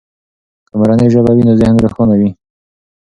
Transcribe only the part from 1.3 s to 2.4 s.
وي نو ذهن روښانه وي.